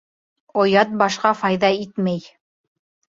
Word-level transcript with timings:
Оят 0.61 0.95
башҡа 1.03 1.33
файҙа 1.43 1.73
итмәй. 1.85 2.27